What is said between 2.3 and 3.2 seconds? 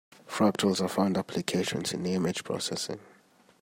processing.